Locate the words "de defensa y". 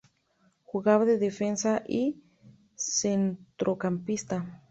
1.05-2.15